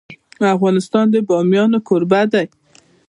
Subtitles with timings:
[0.55, 2.45] افغانستان د بامیان کوربه دی.